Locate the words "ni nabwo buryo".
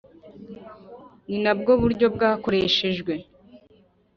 1.27-2.05